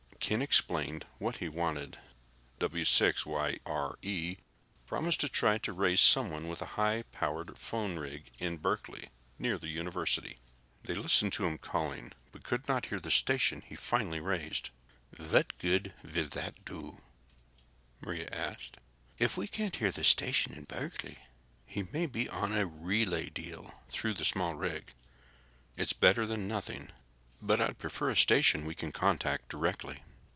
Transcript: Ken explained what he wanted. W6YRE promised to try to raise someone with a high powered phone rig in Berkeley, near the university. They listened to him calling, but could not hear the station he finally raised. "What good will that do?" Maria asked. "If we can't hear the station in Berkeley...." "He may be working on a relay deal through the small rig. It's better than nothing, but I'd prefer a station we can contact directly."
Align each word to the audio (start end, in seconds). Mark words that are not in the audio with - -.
Ken 0.31 0.43
explained 0.43 1.05
what 1.17 1.37
he 1.37 1.49
wanted. 1.49 1.97
W6YRE 2.59 4.37
promised 4.85 5.19
to 5.21 5.27
try 5.27 5.57
to 5.57 5.73
raise 5.73 5.99
someone 5.99 6.47
with 6.47 6.61
a 6.61 6.65
high 6.77 7.01
powered 7.11 7.57
phone 7.57 7.97
rig 7.97 8.31
in 8.37 8.57
Berkeley, 8.57 9.09
near 9.39 9.57
the 9.57 9.67
university. 9.67 10.37
They 10.83 10.93
listened 10.93 11.33
to 11.33 11.45
him 11.45 11.57
calling, 11.57 12.13
but 12.31 12.43
could 12.43 12.67
not 12.67 12.85
hear 12.85 12.99
the 12.99 13.11
station 13.11 13.63
he 13.65 13.75
finally 13.75 14.21
raised. 14.21 14.69
"What 15.17 15.57
good 15.57 15.91
will 16.03 16.29
that 16.29 16.63
do?" 16.63 17.01
Maria 17.99 18.29
asked. 18.31 18.77
"If 19.17 19.35
we 19.35 19.47
can't 19.47 19.77
hear 19.77 19.91
the 19.91 20.03
station 20.03 20.53
in 20.53 20.63
Berkeley...." 20.65 21.17
"He 21.65 21.87
may 21.91 22.05
be 22.05 22.25
working 22.25 22.37
on 22.39 22.53
a 22.57 22.65
relay 22.67 23.29
deal 23.31 23.73
through 23.89 24.13
the 24.13 24.23
small 24.23 24.53
rig. 24.53 24.93
It's 25.75 25.93
better 25.93 26.25
than 26.25 26.47
nothing, 26.47 26.89
but 27.41 27.59
I'd 27.59 27.79
prefer 27.79 28.11
a 28.11 28.15
station 28.15 28.63
we 28.65 28.75
can 28.75 28.93
contact 28.93 29.49
directly." 29.49 30.03